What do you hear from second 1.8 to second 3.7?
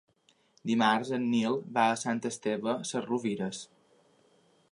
a Sant Esteve Sesrovires.